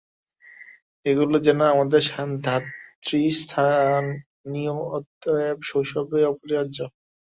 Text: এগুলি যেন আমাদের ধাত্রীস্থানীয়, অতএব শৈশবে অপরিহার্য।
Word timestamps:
এগুলি 1.05 1.37
যেন 1.47 1.59
আমাদের 1.73 2.01
ধাত্রীস্থানীয়, 2.43 3.65
অতএব 4.95 5.57
শৈশবে 5.69 6.19
অপরিহার্য। 6.25 6.77